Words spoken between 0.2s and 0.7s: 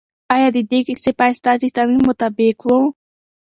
آیا د